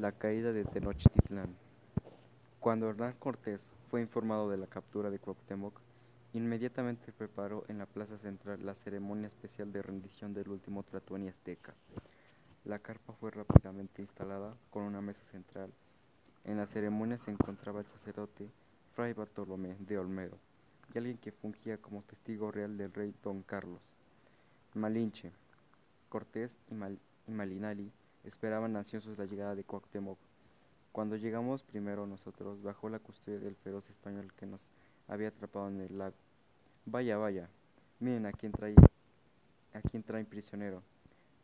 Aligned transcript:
La 0.00 0.12
caída 0.12 0.54
de 0.54 0.64
Tenochtitlán. 0.64 1.54
Cuando 2.60 2.88
Hernán 2.88 3.14
Cortés 3.18 3.60
fue 3.90 4.00
informado 4.00 4.48
de 4.48 4.56
la 4.56 4.66
captura 4.66 5.10
de 5.10 5.18
Cuauhtémoc, 5.18 5.78
inmediatamente 6.32 7.12
preparó 7.12 7.66
en 7.68 7.76
la 7.76 7.84
plaza 7.84 8.16
central 8.16 8.64
la 8.64 8.74
ceremonia 8.74 9.26
especial 9.26 9.70
de 9.70 9.82
rendición 9.82 10.32
del 10.32 10.48
último 10.48 10.82
tlatoani 10.82 11.28
azteca. 11.28 11.74
La 12.64 12.78
carpa 12.78 13.12
fue 13.20 13.32
rápidamente 13.32 14.00
instalada 14.00 14.54
con 14.70 14.84
una 14.84 15.02
mesa 15.02 15.20
central. 15.30 15.70
En 16.44 16.56
la 16.56 16.66
ceremonia 16.66 17.18
se 17.18 17.30
encontraba 17.30 17.80
el 17.80 17.86
sacerdote 17.86 18.48
Fray 18.94 19.12
Bartolomé 19.12 19.76
de 19.78 19.98
Olmedo 19.98 20.38
y 20.94 20.98
alguien 20.98 21.18
que 21.18 21.32
fungía 21.32 21.76
como 21.76 22.02
testigo 22.04 22.50
real 22.50 22.78
del 22.78 22.94
rey 22.94 23.14
Don 23.22 23.42
Carlos. 23.42 23.82
Malinche, 24.72 25.32
Cortés 26.08 26.50
y, 26.70 26.74
y 27.30 27.30
Malinali 27.30 27.92
esperaban 28.24 28.76
ansiosos 28.76 29.18
la 29.18 29.26
llegada 29.26 29.54
de 29.54 29.64
Cuauhtémoc. 29.64 30.18
Cuando 30.92 31.16
llegamos 31.16 31.62
primero 31.62 32.06
nosotros, 32.06 32.62
bajo 32.62 32.88
la 32.88 32.98
custodia 32.98 33.38
del 33.38 33.56
feroz 33.56 33.88
español 33.88 34.32
que 34.34 34.46
nos 34.46 34.60
había 35.08 35.28
atrapado 35.28 35.68
en 35.68 35.80
el 35.80 35.98
lago. 35.98 36.16
Vaya, 36.84 37.16
vaya, 37.16 37.48
miren 38.00 38.26
a 38.26 38.32
quién 38.32 38.52
trae, 38.52 38.74
a 39.72 39.80
quién 39.80 40.02
traen 40.02 40.26
prisionero, 40.26 40.82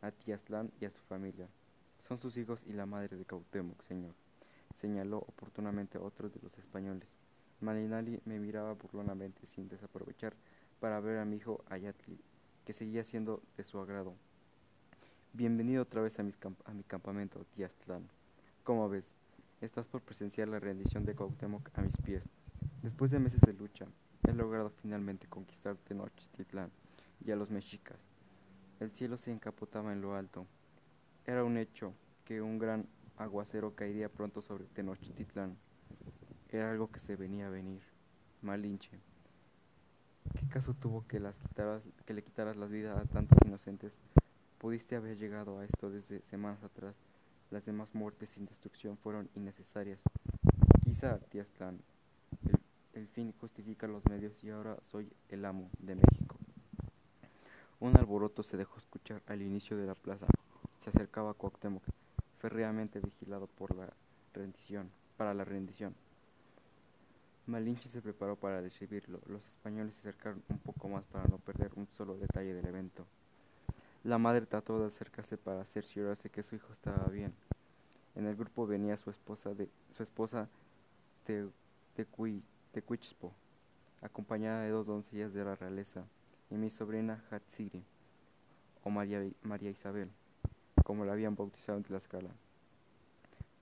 a 0.01 0.11
Tiazlán 0.11 0.71
y 0.79 0.85
a 0.85 0.91
su 0.91 1.01
familia. 1.03 1.47
Son 2.07 2.19
sus 2.19 2.37
hijos 2.37 2.59
y 2.65 2.73
la 2.73 2.85
madre 2.85 3.17
de 3.17 3.25
Cuauhtémoc, 3.25 3.81
señor, 3.83 4.13
señaló 4.79 5.19
oportunamente 5.19 5.97
otro 5.97 6.29
de 6.29 6.39
los 6.41 6.57
españoles. 6.57 7.07
Malinali 7.61 8.21
me 8.25 8.39
miraba 8.39 8.73
burlonamente 8.73 9.45
sin 9.47 9.67
desaprovechar 9.67 10.33
para 10.79 10.99
ver 10.99 11.17
a 11.17 11.25
mi 11.25 11.37
hijo 11.37 11.63
Ayatli, 11.69 12.19
que 12.65 12.73
seguía 12.73 13.03
siendo 13.03 13.41
de 13.57 13.63
su 13.63 13.79
agrado. 13.79 14.13
Bienvenido 15.33 15.83
otra 15.83 16.01
vez 16.01 16.19
a, 16.19 16.23
a 16.23 16.73
mi 16.73 16.83
campamento, 16.83 17.45
Tiaztlán. 17.55 18.09
¿Cómo 18.63 18.89
ves? 18.89 19.05
Estás 19.61 19.87
por 19.87 20.01
presenciar 20.01 20.47
la 20.47 20.59
rendición 20.59 21.05
de 21.05 21.13
Cuauhtémoc 21.13 21.69
a 21.75 21.81
mis 21.81 21.95
pies. 21.97 22.23
Después 22.81 23.11
de 23.11 23.19
meses 23.19 23.39
de 23.41 23.53
lucha, 23.53 23.85
he 24.27 24.33
logrado 24.33 24.71
finalmente 24.81 25.27
conquistar 25.27 25.77
Tenochtitlán 25.77 26.71
y 27.23 27.29
a 27.29 27.35
los 27.35 27.51
mexicas. 27.51 27.99
El 28.79 28.89
cielo 28.91 29.17
se 29.17 29.31
encapotaba 29.31 29.93
en 29.93 30.01
lo 30.01 30.15
alto. 30.15 30.47
Era 31.27 31.43
un 31.43 31.57
hecho 31.57 31.93
que 32.25 32.41
un 32.41 32.57
gran 32.57 32.87
aguacero 33.15 33.75
caería 33.75 34.09
pronto 34.09 34.41
sobre 34.41 34.65
Tenochtitlán. 34.65 35.55
Era 36.49 36.71
algo 36.71 36.89
que 36.91 36.99
se 36.99 37.15
venía 37.15 37.47
a 37.47 37.51
venir. 37.51 37.83
Malinche. 38.41 38.99
¿Qué 40.33 40.47
caso 40.47 40.73
tuvo 40.73 41.05
que, 41.07 41.19
las 41.19 41.39
que 42.05 42.13
le 42.15 42.23
quitaras 42.23 42.57
la 42.57 42.65
vida 42.65 42.99
a 42.99 43.05
tantos 43.05 43.37
inocentes 43.45 43.95
Pudiste 44.59 44.97
haber 44.97 45.17
llegado 45.17 45.59
a 45.59 45.63
esto 45.63 45.89
desde 45.89 46.21
semanas 46.23 46.61
atrás. 46.63 46.93
Las 47.49 47.65
demás 47.65 47.95
muertes 47.95 48.29
sin 48.31 48.45
destrucción 48.45 48.97
fueron 48.97 49.29
innecesarias. 49.33 50.01
Quizá, 50.83 51.17
Tiaztlán, 51.29 51.79
el, 52.43 52.59
el 53.01 53.07
fin 53.07 53.33
justifica 53.39 53.87
los 53.87 54.05
medios 54.09 54.43
y 54.43 54.49
ahora 54.49 54.77
soy 54.83 55.09
el 55.29 55.45
amo 55.45 55.69
de 55.79 55.95
México. 55.95 56.35
Un 57.79 57.95
alboroto 57.95 58.43
se 58.43 58.57
dejó 58.57 58.77
escuchar 58.79 59.21
al 59.27 59.41
inicio 59.41 59.77
de 59.77 59.87
la 59.87 59.95
plaza. 59.95 60.27
Se 60.83 60.89
acercaba 60.89 61.31
a 61.31 61.35
Cuauhtémoc, 61.35 61.83
férreamente 62.39 62.99
vigilado 62.99 63.47
por 63.47 63.73
la 63.73 63.87
rendición, 64.33 64.91
para 65.15 65.33
la 65.33 65.45
rendición. 65.45 65.95
Malinche 67.45 67.87
se 67.87 68.01
preparó 68.01 68.35
para 68.35 68.59
recibirlo. 68.59 69.21
Los 69.27 69.45
españoles 69.47 69.93
se 69.93 70.01
acercaron 70.01 70.43
un 70.49 70.59
poco 70.59 70.89
más 70.89 71.05
para 71.05 71.25
no 71.29 71.37
perder 71.37 71.71
un 71.77 71.87
solo 71.87 72.17
detalle 72.17 72.53
del 72.53 72.67
evento. 72.67 73.07
La 74.03 74.17
madre 74.17 74.45
trató 74.45 74.79
de 74.79 74.87
acercarse 74.87 75.37
para 75.37 75.65
cerciorarse 75.65 76.29
que 76.29 76.41
su 76.41 76.55
hijo 76.55 76.71
estaba 76.71 77.07
bien. 77.07 77.33
En 78.15 78.27
el 78.27 78.35
grupo 78.37 78.65
venía 78.65 78.95
su 78.95 79.09
esposa 79.09 79.53
de 79.53 79.69
su 79.91 80.03
esposa 80.03 80.47
de, 81.27 81.49
acompañada 84.01 84.61
de 84.61 84.69
dos 84.69 84.87
doncellas 84.87 85.33
de 85.33 85.43
la 85.43 85.55
realeza, 85.55 86.05
y 86.49 86.55
mi 86.55 86.69
sobrina 86.69 87.21
Hatsiri, 87.29 87.83
o 88.83 88.89
María, 88.89 89.21
María 89.43 89.69
Isabel, 89.69 90.09
como 90.85 91.03
la 91.03 91.11
habían 91.11 91.35
bautizado 91.35 91.77
en 91.77 91.83
Tlaxcala. 91.83 92.31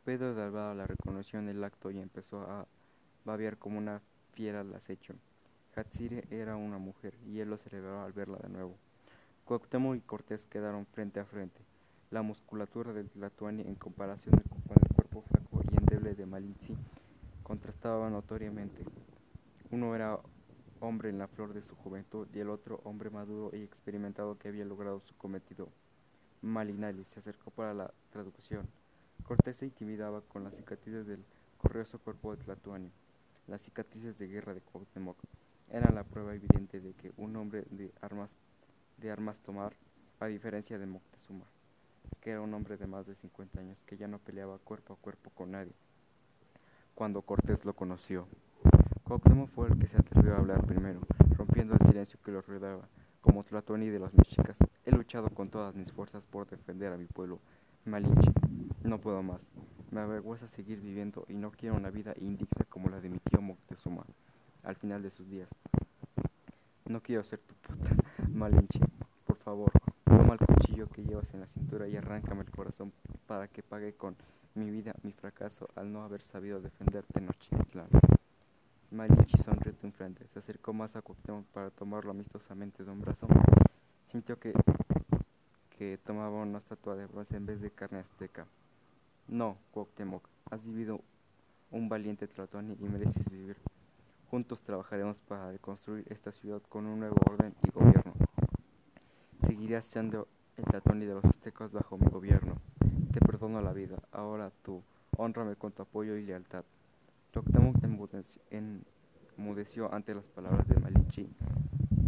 Pedro 0.05 0.35
de 0.35 0.43
Alvarado 0.43 0.75
la 0.75 0.87
reconoció 0.87 1.39
en 1.39 1.49
el 1.49 1.63
acto 1.63 1.89
y 1.89 1.99
empezó 1.99 2.41
a 2.41 2.67
babear 3.25 3.57
como 3.57 3.79
una 3.79 4.01
fiera 4.33 4.61
al 4.61 4.73
acecho. 4.75 5.15
Hatsiri 5.75 6.23
era 6.29 6.55
una 6.55 6.77
mujer 6.77 7.15
y 7.25 7.39
él 7.39 7.49
lo 7.49 7.57
celebró 7.57 8.03
al 8.03 8.13
verla 8.13 8.37
de 8.37 8.49
nuevo. 8.49 8.77
Cuauhtémoc 9.47 9.95
y 9.95 10.01
Cortés 10.01 10.45
quedaron 10.45 10.85
frente 10.87 11.21
a 11.21 11.25
frente. 11.25 11.61
La 12.11 12.21
musculatura 12.21 12.91
del 12.91 13.09
Tlatoani 13.09 13.61
en 13.61 13.75
comparación 13.75 14.35
con 14.67 14.75
el 14.77 14.93
cuerpo 14.93 15.21
flaco 15.21 15.61
y 15.71 15.77
endeble 15.77 16.15
de 16.15 16.25
Malinche 16.25 16.75
contrastaba 17.43 18.09
notoriamente. 18.09 18.83
Uno 19.71 19.95
era 19.95 20.19
hombre 20.81 21.07
en 21.07 21.17
la 21.17 21.29
flor 21.29 21.53
de 21.53 21.61
su 21.61 21.77
juventud 21.77 22.27
y 22.33 22.39
el 22.39 22.49
otro 22.49 22.81
hombre 22.83 23.09
maduro 23.09 23.55
y 23.55 23.63
experimentado 23.63 24.37
que 24.37 24.49
había 24.49 24.65
logrado 24.65 24.99
su 24.99 25.15
cometido. 25.15 25.69
Malinali 26.41 27.05
se 27.05 27.21
acercó 27.21 27.49
para 27.49 27.73
la 27.73 27.93
traducción. 28.11 28.67
Cortés 29.23 29.55
se 29.55 29.65
intimidaba 29.67 30.19
con 30.27 30.43
las 30.43 30.55
cicatrices 30.55 31.07
del 31.07 31.23
corrioso 31.57 31.99
cuerpo 31.99 32.35
de 32.35 32.43
Tlatoani. 32.43 32.91
Las 33.47 33.61
cicatrices 33.61 34.17
de 34.17 34.27
guerra 34.27 34.53
de 34.53 34.59
Cuauhtémoc 34.59 35.15
eran 35.69 35.95
la 35.95 36.03
prueba 36.03 36.35
evidente 36.35 36.81
de 36.81 36.91
que 36.95 37.13
un 37.15 37.33
hombre 37.37 37.63
de 37.69 37.93
armas 38.01 38.29
de 38.97 39.11
armas 39.11 39.39
tomar, 39.41 39.73
a 40.19 40.25
diferencia 40.25 40.79
de 40.79 40.87
Moctezuma, 40.87 41.45
que 42.19 42.31
era 42.31 42.41
un 42.41 42.53
hombre 42.53 42.77
de 42.77 42.87
más 42.87 43.05
de 43.05 43.15
50 43.15 43.59
años 43.59 43.83
que 43.83 43.97
ya 43.97 44.07
no 44.07 44.17
peleaba 44.17 44.57
cuerpo 44.57 44.93
a 44.93 44.97
cuerpo 44.97 45.29
con 45.35 45.51
nadie. 45.51 45.73
Cuando 46.95 47.21
Cortés 47.21 47.63
lo 47.63 47.73
conoció, 47.73 48.27
Cuauhtémoc 49.03 49.49
fue 49.51 49.67
el 49.67 49.77
que 49.77 49.87
se 49.87 49.97
atrevió 49.97 50.33
a 50.33 50.39
hablar 50.39 50.65
primero, 50.65 51.01
rompiendo 51.37 51.75
el 51.75 51.87
silencio 51.87 52.19
que 52.25 52.31
lo 52.31 52.41
rodeaba. 52.41 52.87
Como 53.21 53.43
Tlatoani 53.43 53.89
de 53.89 53.99
los 53.99 54.13
mexicas, 54.15 54.57
he 54.85 54.91
luchado 54.91 55.29
con 55.29 55.49
todas 55.49 55.75
mis 55.75 55.91
fuerzas 55.91 56.23
por 56.25 56.49
defender 56.49 56.91
a 56.91 56.97
mi 56.97 57.05
pueblo, 57.05 57.39
Malinche. 57.85 58.31
No 58.83 58.99
puedo 58.99 59.21
más. 59.21 59.41
Me 59.91 60.01
avergüenza 60.01 60.47
seguir 60.47 60.79
viviendo 60.79 61.25
y 61.29 61.35
no 61.35 61.51
quiero 61.51 61.75
una 61.75 61.91
vida 61.91 62.13
indigna 62.19 62.65
como 62.69 62.89
la 62.89 62.99
de 62.99 63.09
mi 63.09 63.19
tío 63.19 63.41
Moctezuma 63.41 64.05
al 64.63 64.75
final 64.75 65.03
de 65.03 65.11
sus 65.11 65.29
días. 65.29 65.49
No 66.85 67.01
quiero 67.01 67.23
ser 67.23 67.39
tu 67.39 67.53
puta, 67.55 67.96
Malinche. 68.37 68.79
Por 69.25 69.35
favor, 69.37 69.71
toma 70.05 70.35
el 70.35 70.45
cuchillo 70.45 70.87
que 70.89 71.03
llevas 71.03 71.33
en 71.33 71.39
la 71.39 71.47
cintura 71.47 71.87
y 71.87 71.97
arráncame 71.97 72.43
el 72.43 72.51
corazón 72.51 72.93
para 73.25 73.47
que 73.47 73.63
pague 73.63 73.93
con 73.93 74.15
mi 74.53 74.69
vida 74.69 74.93
mi 75.01 75.11
fracaso 75.11 75.67
al 75.75 75.91
no 75.91 76.03
haber 76.03 76.21
sabido 76.21 76.61
defender 76.61 77.03
Tenochtitlán. 77.11 77.87
Malinche 78.91 79.39
sonrió 79.39 79.73
frente, 79.91 80.27
se 80.27 80.37
acercó 80.37 80.71
más 80.71 80.95
a 80.95 81.01
Cuauhtémoc 81.01 81.45
para 81.47 81.71
tomarlo 81.71 82.11
amistosamente 82.11 82.83
de 82.83 82.91
un 82.91 83.01
brazo. 83.01 83.27
Sintió 84.05 84.39
que, 84.39 84.53
que 85.77 85.97
tomaba 86.05 86.43
una 86.43 86.59
estatua 86.59 86.95
de 86.95 87.07
bronce 87.07 87.37
en 87.37 87.47
vez 87.47 87.59
de 87.59 87.71
carne 87.71 87.99
azteca. 87.99 88.45
No, 89.27 89.57
Cuauhtémoc, 89.71 90.23
has 90.51 90.63
vivido 90.63 91.01
un 91.71 91.89
valiente 91.89 92.27
Tlatoani 92.27 92.77
y 92.79 92.83
mereces 92.83 93.27
vivir. 93.31 93.57
Juntos 94.29 94.61
trabajaremos 94.61 95.19
para 95.21 95.51
reconstruir 95.51 96.05
esta 96.09 96.31
ciudad 96.31 96.61
con 96.69 96.85
un 96.85 96.99
nuevo 96.99 97.15
orden 97.29 97.55
y 97.63 97.71
gobierno. 97.71 98.06
Seguirás 99.57 99.87
siendo 99.87 100.27
el 100.55 100.65
Tatoni 100.65 101.07
de 101.07 101.15
los 101.15 101.25
aztecas 101.25 101.71
bajo 101.71 101.97
mi 101.97 102.05
gobierno. 102.11 102.61
Te 103.11 103.19
perdono 103.19 103.59
la 103.59 103.73
vida. 103.73 103.97
Ahora 104.11 104.51
tú, 104.61 104.83
honrame 105.17 105.55
con 105.55 105.71
tu 105.71 105.81
apoyo 105.81 106.15
y 106.15 106.23
lealtad. 106.23 106.63
Cuauhtémoc 107.33 107.75
enmudeció 109.35 109.91
ante 109.91 110.13
las 110.13 110.25
palabras 110.25 110.67
de 110.67 110.79
Malinche. 110.79 111.25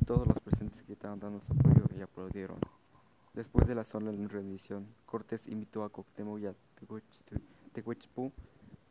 Todos 0.05 0.27
los 0.27 0.39
presentes 0.41 0.85
gritaron 0.85 1.19
dando 1.19 1.41
su 1.41 1.51
apoyo 1.53 1.85
y 1.97 2.01
aplaudieron. 2.01 2.59
Después 3.33 3.67
de 3.67 3.73
la 3.73 3.83
solemne 3.83 4.27
rendición, 4.27 4.85
Cortés 5.07 5.47
invitó 5.47 5.83
a 5.83 5.89
Cuauhtémoc 5.89 6.39
y 6.41 6.45
a 6.45 6.53
Tehuichpu 7.73 8.31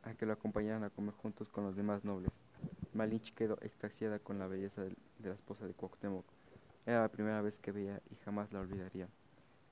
a 0.02 0.14
que 0.14 0.26
lo 0.26 0.32
acompañaran 0.32 0.82
a 0.82 0.90
comer 0.90 1.14
juntos 1.14 1.48
con 1.48 1.62
los 1.62 1.76
demás 1.76 2.04
nobles. 2.04 2.32
Malinche 2.92 3.32
quedó 3.36 3.56
extasiada 3.62 4.18
con 4.18 4.40
la 4.40 4.48
belleza 4.48 4.82
de, 4.82 4.96
la 5.22 5.34
esposa 5.34 5.64
de 5.64 5.74
Cuauhtémoc. 5.74 6.24
Era 6.88 7.02
la 7.02 7.08
primera 7.10 7.42
vez 7.42 7.58
que 7.58 7.70
veía 7.70 8.00
y 8.10 8.14
jamás 8.24 8.50
la 8.50 8.60
olvidaría. 8.60 9.08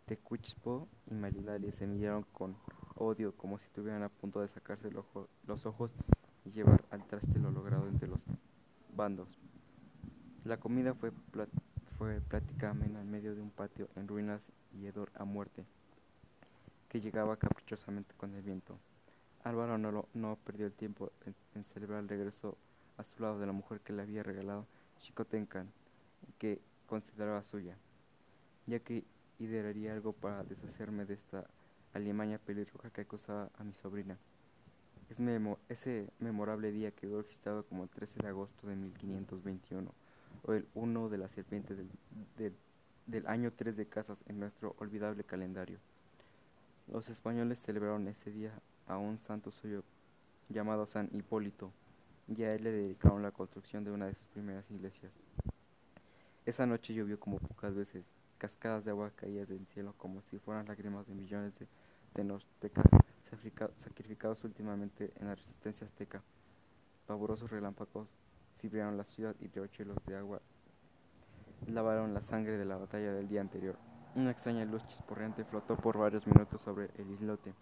Tecuichpo 0.04 0.86
y 1.10 1.14
Malilali 1.14 1.72
se 1.72 1.86
miraron 1.86 2.24
con 2.24 2.54
odio 2.94 3.32
como 3.32 3.58
si 3.58 3.64
estuvieran 3.64 4.02
a 4.02 4.10
punto 4.10 4.42
de 4.42 4.48
sacarse 4.48 4.90
los 4.90 5.64
ojos 5.64 5.94
y 6.44 6.50
llevar 6.50 6.84
al 6.90 7.06
traste 7.06 7.38
lo 7.38 7.50
logrado 7.50 7.88
entre 7.88 8.06
los 8.06 8.22
bandos. 8.94 9.30
La 10.44 10.58
comida 10.58 10.92
fue, 10.92 11.10
fue 11.96 12.20
plática 12.20 12.72
en 12.72 13.10
medio 13.10 13.34
de 13.34 13.40
un 13.40 13.50
patio 13.50 13.88
en 13.96 14.08
ruinas 14.08 14.52
y 14.74 14.84
hedor 14.84 15.10
a 15.14 15.24
muerte, 15.24 15.64
que 16.90 17.00
llegaba 17.00 17.38
caprichosamente 17.38 18.14
con 18.18 18.34
el 18.34 18.42
viento. 18.42 18.78
Álvaro 19.42 19.78
no, 19.78 20.06
no 20.12 20.36
perdió 20.44 20.66
el 20.66 20.74
tiempo 20.74 21.10
en 21.54 21.64
celebrar 21.64 22.00
el 22.00 22.10
regreso 22.10 22.58
a 22.98 23.04
su 23.04 23.22
lado 23.22 23.38
de 23.38 23.46
la 23.46 23.52
mujer 23.52 23.80
que 23.80 23.94
le 23.94 24.02
había 24.02 24.22
regalado 24.22 24.66
Chicotencan, 25.00 25.72
que 26.38 26.60
consideraba 26.86 27.42
suya, 27.42 27.76
ya 28.66 28.78
que 28.80 29.04
idearía 29.38 29.92
algo 29.92 30.12
para 30.12 30.44
deshacerme 30.44 31.04
de 31.04 31.14
esta 31.14 31.46
alimaña 31.92 32.38
pelirroja 32.38 32.90
que 32.90 33.02
acusaba 33.02 33.50
a 33.58 33.64
mi 33.64 33.74
sobrina. 33.74 34.18
ese 35.68 36.08
memorable 36.18 36.72
día 36.72 36.90
quedó 36.90 37.22
registrado 37.22 37.64
como 37.64 37.84
el 37.84 37.90
13 37.90 38.22
de 38.22 38.28
agosto 38.28 38.66
de 38.66 38.76
1521, 38.76 39.92
o 40.44 40.52
el 40.52 40.66
1 40.74 41.08
de 41.08 41.18
la 41.18 41.28
serpiente 41.28 41.74
del, 41.74 41.90
del 43.06 43.26
año 43.26 43.52
3 43.52 43.76
de 43.76 43.86
casas 43.86 44.18
en 44.26 44.40
nuestro 44.40 44.74
olvidable 44.78 45.24
calendario. 45.24 45.78
Los 46.92 47.08
españoles 47.08 47.60
celebraron 47.60 48.06
ese 48.08 48.30
día 48.30 48.52
a 48.86 48.98
un 48.98 49.18
santo 49.18 49.50
suyo 49.50 49.82
llamado 50.48 50.86
San 50.86 51.08
Hipólito, 51.12 51.72
y 52.28 52.42
a 52.42 52.54
él 52.54 52.64
le 52.64 52.72
dedicaron 52.72 53.22
la 53.22 53.30
construcción 53.30 53.84
de 53.84 53.90
una 53.90 54.06
de 54.06 54.14
sus 54.14 54.26
primeras 54.28 54.68
iglesias. 54.70 55.12
Esa 56.46 56.64
noche 56.64 56.94
llovió 56.94 57.18
como 57.18 57.40
pocas 57.40 57.74
veces, 57.74 58.04
cascadas 58.38 58.84
de 58.84 58.92
agua 58.92 59.10
caían 59.16 59.46
del 59.46 59.66
cielo 59.66 59.94
como 59.96 60.22
si 60.22 60.38
fueran 60.38 60.68
lágrimas 60.68 61.04
de 61.08 61.14
millones 61.16 61.52
de 61.58 61.66
tenostecas 62.14 62.86
sacrificados 63.74 64.44
últimamente 64.44 65.12
en 65.16 65.26
la 65.26 65.34
resistencia 65.34 65.88
azteca. 65.88 66.22
Pavorosos 67.08 67.50
relámpagos 67.50 68.20
cibriaron 68.60 68.96
la 68.96 69.02
ciudad 69.02 69.34
y 69.40 69.48
riochelos 69.48 69.98
de 70.06 70.16
agua 70.16 70.40
lavaron 71.66 72.14
la 72.14 72.22
sangre 72.22 72.56
de 72.56 72.64
la 72.64 72.76
batalla 72.76 73.12
del 73.12 73.26
día 73.26 73.40
anterior. 73.40 73.76
Una 74.14 74.30
extraña 74.30 74.64
luz 74.64 74.86
chisporreante 74.86 75.44
flotó 75.44 75.76
por 75.76 75.98
varios 75.98 76.28
minutos 76.28 76.60
sobre 76.60 76.90
el 76.96 77.10
islote. 77.10 77.54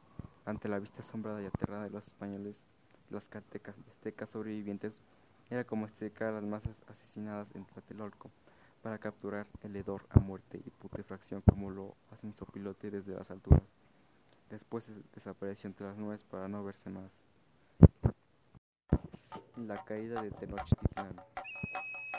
Ante 0.45 0.69
la 0.69 0.79
vista 0.79 1.01
asombrada 1.01 1.41
y 1.41 1.47
aterrada 1.47 1.85
de 1.85 1.91
los 1.91 2.05
españoles, 2.05 2.63
las 3.09 3.31
cartecas 3.31 3.77
y 3.79 3.91
aztecas 3.91 4.29
sobrevivientes, 4.29 5.01
era 5.49 5.65
como 5.65 5.87
extricar 5.87 6.35
las 6.35 6.45
masas 6.45 6.85
asesinadas 6.87 7.49
en 7.55 7.65
Tlatelolco 7.65 8.31
para 8.85 8.99
capturar 8.99 9.47
el 9.63 9.75
hedor 9.77 10.03
a 10.11 10.21
muerte 10.21 10.61
y 10.63 10.69
putrefacción 10.69 11.41
como 11.41 11.71
lo 11.71 11.97
hace 12.13 12.27
un 12.27 12.37
sopilote 12.37 12.91
desde 12.91 13.15
las 13.15 13.31
alturas. 13.31 13.63
Después 14.51 14.85
desapareció 15.15 15.69
entre 15.69 15.87
las 15.87 15.97
nubes 15.97 16.23
para 16.25 16.49
no 16.49 16.63
verse 16.63 16.91
más. 16.91 17.11
La 19.57 19.83
caída 19.87 20.21
de 20.21 20.31
Tenochtitlán. 20.33 21.17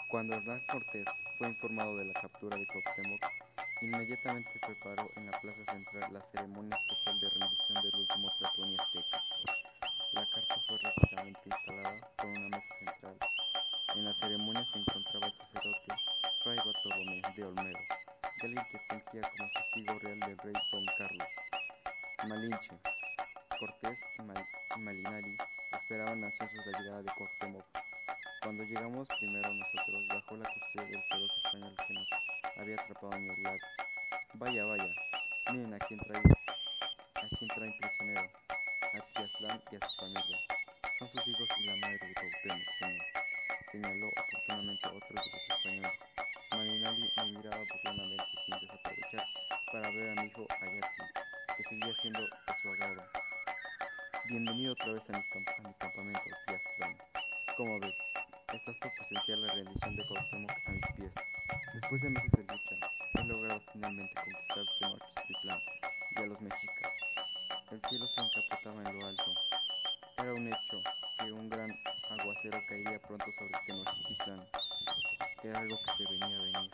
Cuando 0.10 0.34
Hernán 0.34 0.60
Cortés 0.72 1.06
fue 1.38 1.50
informado 1.50 1.98
de 1.98 2.06
la 2.06 2.14
captura 2.20 2.58
de 2.58 2.66
Cuauhtémoc, 2.66 3.22
inmediatamente 3.84 4.50
preparó 4.66 5.08
en 5.18 5.26
la 5.28 5.40
plaza 5.40 5.72
central 5.72 6.14
la 6.14 6.22
ceremonia 6.32 6.78
especial 6.78 7.20
de 7.20 7.30
rendición 7.30 7.84
del 7.84 7.96
último 8.02 8.32
Tlatoani 8.40 8.76
azteca. 8.80 9.24
La 10.14 10.26
carta 10.26 10.60
fue 10.68 10.78
rápidamente 10.80 11.42
instalada 11.46 12.10
con 12.18 12.30
una 12.32 12.58
mesa 12.58 12.76
central. 12.80 13.18
En 13.96 14.04
la 14.04 14.14
ceremonia 14.16 14.66
se 14.66 14.78
encontraba 14.78 15.28
el 15.28 15.34
sacerdote 15.34 15.96
Fray 16.44 16.58
Bartolomé 16.58 17.22
de 17.34 17.44
Olmedo, 17.46 17.80
alguien 18.42 18.66
que 18.70 18.80
fungía 18.90 19.22
como 19.38 19.50
testigo 19.52 20.00
real 20.00 20.20
del 20.20 20.38
rey 20.40 20.54
Don 20.72 20.86
Carlos. 20.98 21.28
Malinche, 22.28 22.78
Cortés 23.58 23.98
y, 24.20 24.80
Malinari 24.80 25.38
esperaban 25.72 26.26
ansiosos 26.26 26.66
la 26.66 26.80
llegada 26.80 27.04
de 27.04 27.12
Cuauhtémoc. 27.14 27.66
Cuando 28.42 28.64
llegamos 28.66 29.08
primero 29.18 29.54
nosotros, 29.54 30.08
bajo 30.10 30.36
la 30.36 30.50
custodia 30.50 30.90
del 30.90 31.04
feroz 31.04 31.32
español 31.46 31.76
que 31.88 31.94
nos 31.94 32.10
había 32.58 32.76
atrapado 32.76 33.14
en 33.14 33.30
el 33.30 33.44
lago. 33.44 33.60
Vaya, 34.34 34.66
vaya, 34.66 34.94
miren 35.54 35.74
a 35.74 35.80
quién 35.80 36.00
trae, 36.02 36.20
a 36.20 37.30
quién 37.30 37.50
traen 37.56 37.74
prisionero, 37.80 38.30
a 38.50 39.14
Tiazlán 39.14 39.64
y 39.72 39.76
a 39.78 39.88
su 39.88 39.96
familia. 39.96 40.38
Son 41.00 41.08
sus 41.08 41.28
hijos 41.30 41.50
y 41.60 41.66
la 41.66 41.76
madre 41.78 42.08
de 42.08 42.14
Cuauhtémoc, 42.14 42.68
señor, 42.80 43.35
señaló 43.76 44.08
oportunamente 44.08 44.88
otro 44.88 45.10
de 45.10 45.16
los 45.16 45.50
españoles. 45.50 46.00
Malinali 46.52 47.12
me 47.18 47.32
miraba 47.38 47.58
burlonamente 47.58 48.26
sin 48.46 48.60
desaprovechar 48.60 49.28
para 49.74 49.90
ver 49.92 50.10
a 50.12 50.22
mi 50.22 50.28
hijo 50.28 50.48
Ayati, 50.62 51.04
que 51.58 51.64
seguía 51.64 51.94
siendo 52.02 52.22
de 52.22 52.30
su 52.62 52.70
agrado. 52.70 53.04
Bienvenido 54.30 54.72
otra 54.72 54.94
vez 54.94 55.04
a 55.10 55.12
mi, 55.12 55.20
a 55.20 55.68
mi 55.68 55.74
campamento, 55.74 56.22
Tiaztlán. 56.48 56.98
¿Cómo 57.58 57.80
ves? 57.82 57.96
Estás 58.54 58.76
por 58.80 58.92
presenciar 58.96 59.38
la 59.40 59.54
rendición 59.54 59.96
de 59.98 60.08
Cuauhtémoc 60.08 60.52
a 60.52 60.72
mis 60.72 60.94
pies. 60.96 61.12
Después 61.74 62.02
de 62.02 62.10
meses 62.12 62.32
de 62.32 62.44
lucha, 62.44 62.76
he 63.14 63.24
logrado 63.26 63.62
finalmente 63.74 64.14
conquistar 64.16 64.66
Tenochtitlán 64.80 65.62
y 66.16 66.22
a 66.22 66.26
los 66.28 66.40
mexicas. 66.40 66.94
El 67.72 67.82
cielo 67.90 68.08
se 68.08 68.22
encapotaba 68.22 68.90
en 68.90 69.00
lo 69.00 69.08
alto. 69.08 69.36
Era 70.18 70.34
un 70.34 70.48
hecho 70.48 70.82
que 71.20 71.32
un 71.34 71.50
gran 71.50 71.70
aguacero 72.46 72.66
caería 72.68 73.00
pronto 73.00 73.26
sobre 73.40 73.58
Tenochtitlán. 73.66 74.48
Era 75.44 75.60
algo 75.60 75.78
que 75.78 75.92
se 75.98 76.12
venía 76.12 76.38
a 76.38 76.42
venir. 76.42 76.72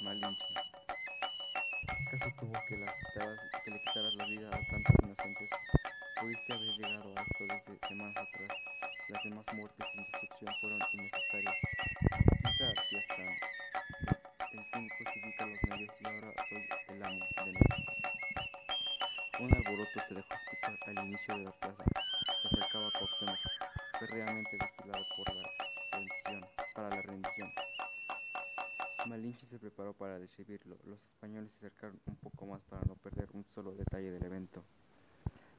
Malinche. 0.00 0.44
¿Qué 2.10 2.18
caso 2.18 2.34
tuvo 2.40 2.52
que, 2.68 2.76
las 2.78 2.94
que 3.64 3.70
le 3.70 3.80
quitaras 3.80 4.14
la 4.16 4.24
vida 4.26 4.48
a 4.48 4.60
tantos 4.70 4.96
inocentes? 5.02 5.50
Pudiste 6.20 6.52
haber 6.52 6.68
llegado 6.78 7.14
a 7.16 7.22
esto 7.22 7.44
desde 7.46 7.88
semanas 7.88 8.16
atrás. 8.16 8.58
Las 9.08 9.22
demás 9.24 9.44
muertes 9.52 9.86
sin 9.92 10.02
destrucción 10.02 10.54
fueron 10.60 10.80
innecesarias. 10.92 11.56
Quizá 12.42 12.72
ya 12.90 12.98
están. 12.98 13.28
El 14.52 14.64
fin 14.72 14.88
justifica 14.88 15.46
los 15.46 15.62
medios 15.68 15.94
y 16.00 16.06
ahora 16.06 16.32
soy 16.48 16.96
el 16.96 17.04
amo 17.04 17.26
de 17.44 17.52
México. 17.52 17.92
Un 19.40 19.54
alboroto 19.54 20.00
se 20.08 20.14
dejó 20.14 20.34
escuchar 20.34 20.78
al 20.86 21.06
inicio 21.06 21.36
de 21.36 21.44
la 21.44 21.50
plaza. 21.52 21.84
Se 22.42 22.48
acercaba 22.48 22.86
a 22.86 23.71
Férreamente 24.02 24.50
vigilado 24.58 25.04
por 25.16 25.32
la 25.32 25.48
rendición, 25.92 26.50
para 26.74 26.88
la 26.88 27.02
rendición. 27.02 27.48
Malinche 29.06 29.46
se 29.46 29.60
preparó 29.60 29.92
para 29.92 30.18
recibirlo. 30.18 30.76
Los 30.86 31.00
españoles 31.04 31.52
se 31.52 31.66
acercaron 31.66 32.00
un 32.06 32.16
poco 32.16 32.46
más 32.46 32.60
para 32.62 32.82
no 32.88 32.96
perder 32.96 33.28
un 33.32 33.44
solo 33.54 33.76
detalle 33.76 34.10
del 34.10 34.24
evento. 34.24 34.64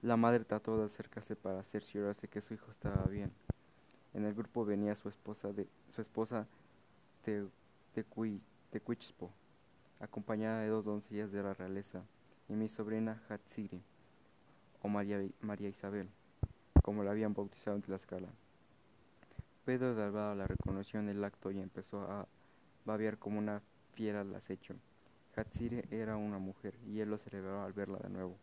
La 0.02 0.18
madre 0.18 0.44
trató 0.44 0.78
de 0.78 0.88
acercarse 0.88 1.38
para 1.38 1.64
cerciorarse 1.64 2.28
que 2.28 2.42
su 2.42 2.54
hijo 2.54 2.70
estaba 2.70 3.06
bien. 3.06 3.32
En 4.14 4.26
el 4.26 4.34
grupo 4.34 4.66
venía 4.66 4.98
su 4.98 5.08
esposa 5.08 5.54
de 5.54 5.66
su 5.96 6.02
esposa 6.02 6.46
de, 7.26 7.48
acompañada 10.02 10.60
de 10.60 10.68
dos 10.68 10.84
doncellas 10.84 11.32
de 11.32 11.44
la 11.44 11.54
realeza, 11.54 12.04
y 12.50 12.56
mi 12.56 12.68
sobrina 12.68 13.22
Hatsiri, 13.30 13.82
o 14.82 14.90
María, 14.90 15.26
María 15.40 15.70
Isabel, 15.70 16.10
como 16.84 17.04
la 17.04 17.12
habían 17.12 17.34
bautizado 17.34 17.76
en 17.78 17.82
Tlaxcala. 17.82 18.28
Pedro 19.66 19.96
de 19.96 20.04
Alvaro 20.04 20.36
la 20.36 20.46
reconoció 20.46 21.00
en 21.00 21.10
el 21.10 21.24
acto 21.24 21.50
y 21.50 21.60
empezó 21.60 22.02
a 22.02 22.28
babear 22.86 23.18
como 23.18 23.40
una 23.40 23.62
fiera 23.96 24.22
al 24.22 24.36
acecho. 24.36 24.76
Hatsiri 25.36 25.82
era 25.90 26.18
una 26.18 26.38
mujer 26.38 26.76
y 26.86 27.00
él 27.00 27.10
lo 27.10 27.18
celebró 27.18 27.64
al 27.64 27.72
verla 27.74 27.98
de 28.00 28.10
nuevo. 28.10 28.36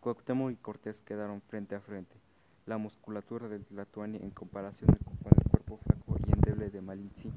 Cuauhtémoc 0.00 0.50
y 0.50 0.56
Cortés 0.56 1.00
quedaron 1.02 1.40
frente 1.42 1.76
a 1.76 1.80
frente. 1.80 2.16
La 2.66 2.78
musculatura 2.78 3.48
del 3.48 3.64
Tlatoani 3.64 4.18
en 4.18 4.30
comparación 4.30 4.90
con 5.22 5.32
el 5.36 5.50
cuerpo 5.50 5.78
flaco 5.78 6.16
y 6.26 6.32
endeble 6.32 6.70
de 6.70 6.80
Malinche 6.80 7.30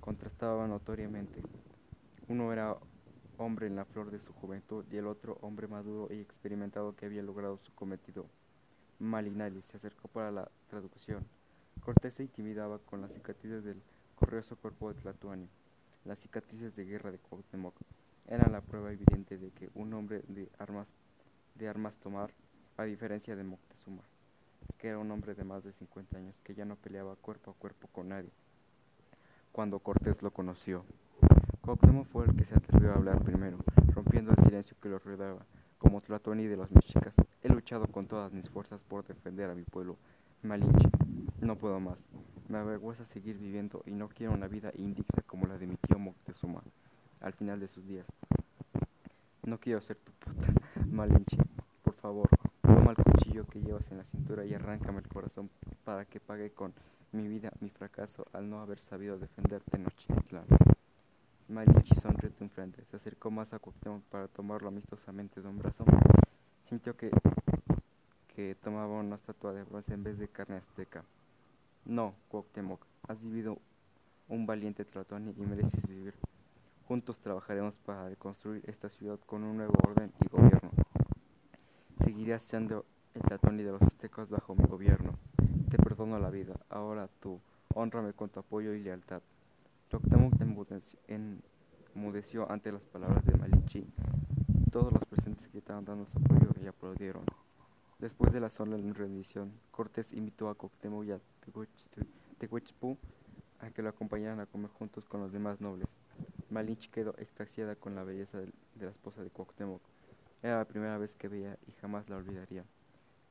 contrastaba 0.00 0.68
notoriamente. 0.68 1.42
Uno 2.28 2.52
era 2.52 2.76
hombre 3.38 3.66
en 3.66 3.76
la 3.76 3.86
flor 3.86 4.10
de 4.10 4.20
su 4.20 4.34
juventud 4.34 4.84
y 4.92 4.98
el 4.98 5.06
otro 5.06 5.38
hombre 5.40 5.66
maduro 5.66 6.12
y 6.14 6.20
experimentado 6.20 6.94
que 6.94 7.06
había 7.06 7.22
logrado 7.22 7.56
su 7.56 7.74
cometido. 7.74 8.26
Malinali 9.00 9.62
se 9.62 9.78
acercó 9.78 10.08
para 10.08 10.30
la 10.30 10.50
traducción. 10.68 11.24
Cortés 11.82 12.14
se 12.14 12.22
intimidaba 12.22 12.78
con 12.78 13.00
las 13.00 13.10
cicatrices 13.12 13.64
del 13.64 13.82
corrioso 14.14 14.56
cuerpo 14.56 14.92
de 14.92 15.00
Tlatoani. 15.00 15.48
Las 16.04 16.18
cicatrices 16.18 16.76
de 16.76 16.84
guerra 16.84 17.10
de 17.10 17.18
Cuauhtémoc 17.18 17.74
eran 18.28 18.52
la 18.52 18.60
prueba 18.60 18.92
evidente 18.92 19.38
de 19.38 19.50
que 19.52 19.70
un 19.74 19.94
hombre 19.94 20.22
de 20.28 20.50
armas, 20.58 20.86
de 21.54 21.68
armas 21.68 21.96
tomar, 21.96 22.30
a 22.76 22.84
diferencia 22.84 23.34
de 23.34 23.42
Moctezuma, 23.42 24.02
que 24.78 24.88
era 24.88 24.98
un 24.98 25.10
hombre 25.10 25.34
de 25.34 25.44
más 25.44 25.64
de 25.64 25.72
50 25.72 26.18
años 26.18 26.40
que 26.42 26.54
ya 26.54 26.66
no 26.66 26.76
peleaba 26.76 27.16
cuerpo 27.16 27.50
a 27.50 27.54
cuerpo 27.54 27.88
con 27.88 28.10
nadie. 28.10 28.30
Cuando 29.50 29.78
Cortés 29.78 30.22
lo 30.22 30.30
conoció, 30.30 30.84
Cuauhtémoc 31.62 32.06
fue 32.08 32.26
el 32.26 32.36
que 32.36 32.44
se 32.44 32.54
atrevió 32.54 32.92
a 32.92 32.96
hablar 32.96 33.22
primero, 33.24 33.58
rompiendo 33.94 34.32
el 34.32 34.44
silencio 34.44 34.76
que 34.80 34.90
lo 34.90 34.98
rodeaba. 34.98 35.46
Como 35.90 36.02
de 36.22 36.56
los 36.56 36.70
mexicas, 36.70 37.12
he 37.42 37.48
luchado 37.48 37.88
con 37.88 38.06
todas 38.06 38.32
mis 38.32 38.48
fuerzas 38.48 38.80
por 38.88 39.04
defender 39.04 39.50
a 39.50 39.56
mi 39.56 39.64
pueblo 39.64 39.96
Malinche. 40.44 40.88
No 41.40 41.56
puedo 41.56 41.80
más. 41.80 41.98
Me 42.48 42.58
avergüenza 42.58 43.04
seguir 43.04 43.38
viviendo 43.38 43.82
y 43.86 43.90
no 43.90 44.08
quiero 44.08 44.32
una 44.32 44.46
vida 44.46 44.70
indigna 44.76 45.24
como 45.26 45.48
la 45.48 45.58
de 45.58 45.66
mi 45.66 45.74
tío 45.74 45.98
Moctezuma 45.98 46.62
al 47.20 47.32
final 47.32 47.58
de 47.58 47.66
sus 47.66 47.84
días. 47.88 48.06
No 49.42 49.58
quiero 49.58 49.80
ser 49.80 49.96
tu 49.96 50.12
puta, 50.12 50.46
Malinche. 50.92 51.38
Por 51.82 51.94
favor, 51.94 52.28
toma 52.62 52.92
el 52.92 53.02
cuchillo 53.02 53.44
que 53.46 53.60
llevas 53.60 53.90
en 53.90 53.98
la 53.98 54.04
cintura 54.04 54.44
y 54.44 54.54
arráncame 54.54 55.00
el 55.00 55.08
corazón 55.08 55.50
para 55.84 56.04
que 56.04 56.20
pague 56.20 56.52
con 56.52 56.72
mi 57.10 57.26
vida 57.26 57.52
mi 57.58 57.68
fracaso 57.68 58.28
al 58.32 58.48
no 58.48 58.60
haber 58.60 58.78
sabido 58.78 59.18
defender 59.18 59.60
Tenochtitlán. 59.68 60.44
Malinche 61.50 61.96
sonrió 61.96 62.30
de 62.30 62.44
un 62.44 62.50
frente, 62.50 62.84
se 62.84 62.96
acercó 62.96 63.28
más 63.30 63.52
a 63.52 63.58
Cuauhtémoc 63.58 64.04
para 64.04 64.28
tomarlo 64.28 64.68
amistosamente 64.68 65.40
de 65.40 65.48
un 65.48 65.58
brazo. 65.58 65.84
Sintió 66.62 66.96
que, 66.96 67.10
que 68.34 68.54
tomaba 68.62 69.00
una 69.00 69.16
estatua 69.16 69.52
de 69.52 69.64
bronce 69.64 69.92
en 69.92 70.04
vez 70.04 70.16
de 70.18 70.28
carne 70.28 70.58
azteca. 70.58 71.02
No, 71.84 72.14
Cuauhtémoc, 72.28 72.80
has 73.08 73.20
vivido 73.20 73.58
un 74.28 74.46
valiente 74.46 74.84
Tlatoani 74.84 75.34
y 75.36 75.40
mereces 75.40 75.88
vivir. 75.88 76.14
Juntos 76.86 77.18
trabajaremos 77.18 77.78
para 77.78 78.08
reconstruir 78.08 78.62
esta 78.68 78.88
ciudad 78.88 79.18
con 79.26 79.42
un 79.42 79.56
nuevo 79.56 79.74
orden 79.88 80.12
y 80.20 80.28
gobierno. 80.28 80.70
seguirás 82.04 82.44
siendo 82.44 82.84
el 83.14 83.22
Tlatoni 83.22 83.64
de 83.64 83.72
los 83.72 83.82
aztecas 83.82 84.30
bajo 84.30 84.54
mi 84.54 84.64
gobierno. 84.66 85.18
Te 85.68 85.78
perdono 85.78 86.16
la 86.20 86.30
vida. 86.30 86.54
Ahora 86.68 87.08
tú, 87.20 87.40
honrame 87.74 88.12
con 88.12 88.28
tu 88.30 88.38
apoyo 88.38 88.72
y 88.72 88.82
lealtad. 88.82 89.20
Cuauhtémoc 89.90 90.34
enmudeció 91.94 92.48
ante 92.48 92.70
las 92.70 92.84
palabras 92.84 93.24
de 93.24 93.36
Malinche. 93.36 93.84
Todos 94.70 94.92
los 94.92 95.04
presentes 95.06 95.50
gritaron 95.50 95.84
dando 95.84 96.06
su 96.06 96.16
apoyo 96.16 96.52
y 96.62 96.68
aplaudieron. 96.68 97.24
Después 97.98 98.32
de 98.32 98.38
la 98.38 98.50
solemne 98.50 98.92
rendición, 98.92 99.52
Cortés 99.72 100.12
invitó 100.12 100.48
a 100.48 100.54
Cuauhtémoc 100.54 101.06
y 101.06 101.10
a 101.10 101.20
Tehuichpú 102.38 102.98
a 103.58 103.70
que 103.70 103.82
lo 103.82 103.88
acompañaran 103.88 104.38
a 104.38 104.46
comer 104.46 104.70
juntos 104.70 105.04
con 105.06 105.22
los 105.22 105.32
demás 105.32 105.60
nobles. 105.60 105.88
Malinche 106.50 106.88
quedó 106.88 107.16
extasiada 107.18 107.74
con 107.74 107.96
la 107.96 108.04
belleza 108.04 108.38
de, 108.38 108.52
la 108.78 108.90
esposa 108.90 109.24
de 109.24 109.30
Cuauhtémoc. 109.30 109.82
Era 110.40 110.58
la 110.58 110.66
primera 110.66 110.98
vez 110.98 111.16
que 111.16 111.26
veía 111.26 111.58
y 111.66 111.72
jamás 111.72 112.08
la 112.08 112.16
olvidaría. 112.16 112.64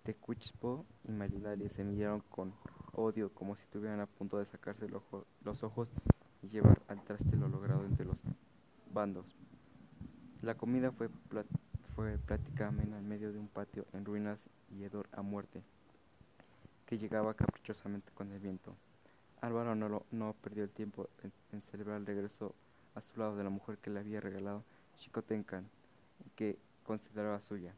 Tecuichpo 0.04 0.86
y 1.08 1.12
Malilari 1.14 1.70
se 1.70 1.86
miraron 1.86 2.20
con 2.30 2.54
odio 2.92 3.34
como 3.34 3.56
si 3.56 3.64
estuvieran 3.64 4.02
a 4.02 4.08
punto 4.08 4.40
de 4.40 4.46
sacarse 4.46 4.90
los 4.90 5.64
ojos 5.64 5.90
y 6.42 6.50
llevar 6.50 6.82
al 6.88 7.04
traste 7.04 7.36
lo 7.36 7.48
logrado 7.48 7.86
entre 7.86 8.06
los 8.06 8.22
bandos. 8.94 9.26
La 10.42 10.56
comida 10.56 10.92
fue, 10.92 11.10
fue 11.96 12.18
prácticamente 12.18 12.96
en 12.96 13.08
medio 13.08 13.32
de 13.32 13.40
un 13.40 13.48
patio 13.48 13.86
en 13.94 14.06
ruinas 14.06 14.40
y 14.72 14.84
hedor 14.84 15.08
a 15.12 15.22
muerte, 15.22 15.62
que 16.86 16.98
llegaba 16.98 17.34
caprichosamente 17.34 18.12
con 18.14 18.32
el 18.32 18.40
viento. 18.40 18.76
Álvaro 19.42 19.76
no, 19.76 20.04
no 20.12 20.36
perdió 20.42 20.64
el 20.64 20.70
tiempo 20.70 21.10
en, 21.52 21.62
celebrar 21.62 21.98
el 21.98 22.06
regreso 22.06 22.56
a 22.96 23.02
su 23.02 23.20
lado 23.20 23.36
de 23.36 23.44
la 23.44 23.50
mujer 23.50 23.78
que 23.78 23.90
le 23.90 24.00
había 24.00 24.20
regalado 24.20 24.64
Chicotencan, 24.98 25.70
que 26.36 26.58
consideraba 26.86 27.40
suya, 27.40 27.74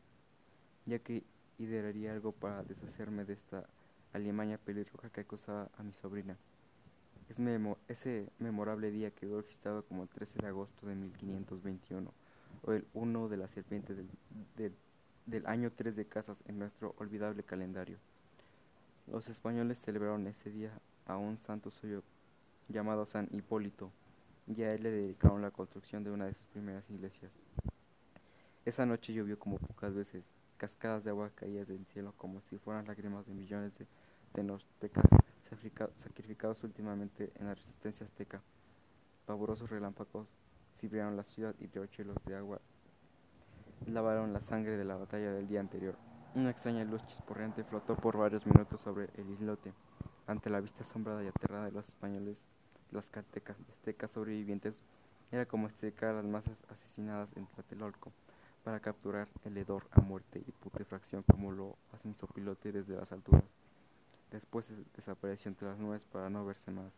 ya 0.86 1.00
que 1.00 1.24
idearía 1.60 2.14
algo 2.14 2.32
para 2.32 2.64
deshacerme 2.64 3.26
de 3.26 3.34
esta 3.34 3.66
alimaña 4.14 4.58
pelirroja 4.58 5.10
que 5.10 5.22
acusaba 5.22 5.70
a 5.78 5.84
mi 5.84 5.94
sobrina. 5.94 6.38
Ese 7.88 8.28
memorable 8.40 8.92
día 8.92 9.12
quedó 9.12 9.42
registrado 9.42 9.84
como 9.84 10.04
el 10.04 10.10
13 10.10 10.40
de 10.42 10.48
agosto 10.48 10.88
de 10.88 10.96
1521, 10.96 12.12
o 12.64 12.72
el 12.72 12.86
1 12.94 13.30
de 13.30 13.38
la 13.38 13.48
serpiente 13.48 13.96
del, 14.56 15.46
año 15.46 15.72
3 15.72 15.96
de 15.96 16.06
casas 16.06 16.38
en 16.48 16.60
nuestro 16.60 16.96
olvidable 16.98 17.44
calendario. 17.44 17.98
Los 19.08 19.28
españoles 19.30 19.80
celebraron 19.80 20.28
ese 20.28 20.52
día 20.52 20.72
a 21.06 21.18
un 21.18 21.38
santo 21.40 21.72
suyo 21.72 22.04
llamado 22.70 23.06
San 23.06 23.28
Hipólito, 23.32 23.92
y 24.48 24.64
a 24.64 24.74
él 24.74 24.84
le 24.84 24.92
dedicaron 24.92 25.42
la 25.42 25.52
construcción 25.52 26.04
de 26.04 26.12
una 26.12 26.26
de 26.26 26.34
sus 26.34 26.46
primeras 26.48 26.90
iglesias. 26.90 27.32
Esa 28.66 28.86
noche 28.86 29.14
llovió 29.14 29.40
como 29.40 29.58
pocas 29.58 29.94
veces, 29.94 30.24
cascadas 30.58 31.04
de 31.04 31.10
agua 31.10 31.32
caían 31.34 31.66
del 31.66 31.86
cielo 31.88 32.14
como 32.18 32.42
si 32.42 32.58
fueran 32.58 32.86
lágrimas 32.86 33.26
de 33.26 33.34
millones 33.34 33.78
de 33.80 33.88
tenostecas 34.34 35.06
sacrificados 35.96 36.64
últimamente 36.64 37.32
en 37.40 37.48
la 37.48 37.56
resistencia 37.56 38.06
azteca. 38.06 38.42
Pavorosos 39.26 39.70
relámpagos 39.70 40.38
cibraron 40.80 41.18
la 41.18 41.24
ciudad 41.24 41.56
y 41.60 41.68
riachuelos 41.68 42.18
de 42.26 42.36
agua 42.36 42.62
lavaron 43.88 44.34
la 44.34 44.42
sangre 44.42 44.78
de 44.78 44.86
la 44.86 44.96
batalla 44.96 45.32
del 45.32 45.48
día 45.48 45.60
anterior. 45.60 45.96
Una 46.36 46.52
extraña 46.52 46.84
luz 46.84 47.06
chisporreante 47.08 47.64
flotó 47.64 47.96
por 47.96 48.18
varios 48.18 48.46
minutos 48.46 48.82
sobre 48.82 49.10
el 49.16 49.30
islote. 49.32 49.74
Ante 50.28 50.50
la 50.50 50.62
vista 50.62 50.84
asombrada 50.84 51.24
y 51.24 51.28
aterrada 51.28 51.66
de 51.66 51.72
los 51.72 51.88
españoles, 51.88 52.46
las 52.92 53.10
cartecas 53.10 53.58
y 53.60 53.72
aztecas 53.72 54.12
sobrevivientes, 54.12 54.82
era 55.32 55.46
como 55.46 55.68
extricar 55.68 56.14
las 56.14 56.26
masas 56.26 56.64
asesinadas 56.70 57.30
en 57.36 57.48
Tlatelolco 57.48 58.12
para 58.64 58.80
capturar 58.80 59.28
el 59.46 59.58
hedor 59.58 59.88
a 59.92 60.02
muerte 60.02 60.44
y 60.46 60.52
putrefacción 60.52 61.24
como 61.24 61.52
lo 61.52 61.76
hace 61.94 62.08
un 62.08 62.16
sopilote 62.16 62.72
desde 62.72 62.96
las 62.96 63.12
alturas. 63.12 63.44
Después 64.32 64.66
desapareció 64.96 65.50
entre 65.50 65.68
las 65.68 65.78
nubes 65.78 66.06
para 66.06 66.30
no 66.30 66.46
verse 66.46 66.72
más. 66.72 66.92